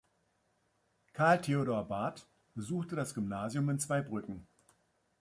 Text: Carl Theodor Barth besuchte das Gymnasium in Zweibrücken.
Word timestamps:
Carl 1.13 1.37
Theodor 1.39 1.83
Barth 1.87 2.25
besuchte 2.55 2.95
das 2.95 3.13
Gymnasium 3.13 3.69
in 3.69 3.77
Zweibrücken. 3.77 4.47